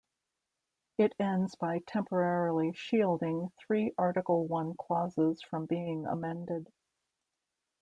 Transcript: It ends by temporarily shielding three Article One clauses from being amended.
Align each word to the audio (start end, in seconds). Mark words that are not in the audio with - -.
It 0.97 1.13
ends 1.19 1.53
by 1.53 1.83
temporarily 1.85 2.73
shielding 2.73 3.51
three 3.59 3.93
Article 3.99 4.47
One 4.47 4.73
clauses 4.73 5.43
from 5.43 5.67
being 5.67 6.07
amended. 6.07 6.73